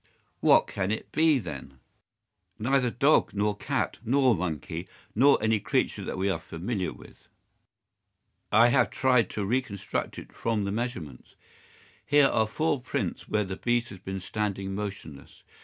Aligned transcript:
"What 0.39 0.65
can 0.65 0.89
it 0.89 1.11
be, 1.11 1.37
then?" 1.37 1.77
"Neither 2.57 2.89
dog 2.89 3.35
nor 3.35 3.55
cat 3.55 3.99
nor 4.03 4.33
monkey 4.33 4.87
nor 5.13 5.37
any 5.43 5.59
creature 5.59 6.03
that 6.03 6.17
we 6.17 6.27
are 6.27 6.39
familiar 6.39 6.91
with. 6.91 7.27
I 8.51 8.69
have 8.69 8.89
tried 8.89 9.29
to 9.29 9.45
reconstruct 9.45 10.17
it 10.17 10.33
from 10.33 10.63
the 10.63 10.71
measurements. 10.71 11.35
Here 12.03 12.29
are 12.29 12.47
four 12.47 12.81
prints 12.81 13.29
where 13.29 13.43
the 13.43 13.57
beast 13.57 13.89
has 13.89 13.99
been 13.99 14.21
standing 14.21 14.73
motionless. 14.73 15.43